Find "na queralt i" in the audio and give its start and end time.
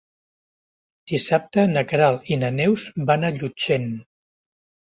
1.75-2.39